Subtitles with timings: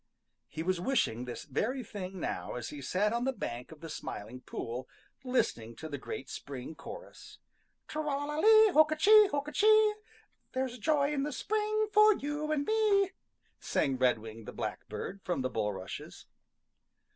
[0.47, 3.87] He was wishing this very thing now, as he sat on the bank of the
[3.87, 4.89] Smiling Pool,
[5.23, 7.37] listening to the great spring chorus.
[7.87, 8.71] "Tra la la lee!
[8.71, 9.29] Oka chee!
[9.31, 9.93] Oka chee!
[10.53, 13.11] There's joy in the spring for you and for me."
[13.59, 16.25] sang Redwing the Blackbird from the bulrushes.